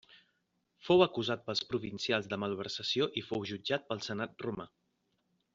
[0.87, 4.71] Fou acusat pels provincials de malversació i fou jutjat pel senat romà.